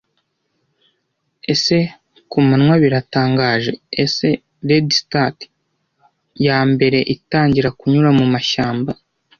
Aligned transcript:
Ese 1.53 1.77
kumanywa 2.31 2.75
biratangaje? 2.83 3.71
ese 4.03 4.27
redstart 4.67 5.37
yambere 6.45 6.99
itangira 7.15 7.69
kunyura 7.79 8.09
mumashyamba? 8.17 8.91